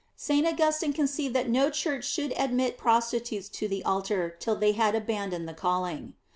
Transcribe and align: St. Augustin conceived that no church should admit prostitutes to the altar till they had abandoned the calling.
St. 0.15 0.47
Augustin 0.47 0.93
conceived 0.93 1.35
that 1.35 1.47
no 1.47 1.69
church 1.69 2.05
should 2.05 2.31
admit 2.31 2.75
prostitutes 2.75 3.47
to 3.49 3.67
the 3.67 3.83
altar 3.85 4.35
till 4.39 4.55
they 4.55 4.71
had 4.71 4.95
abandoned 4.95 5.47
the 5.47 5.53
calling. 5.53 6.15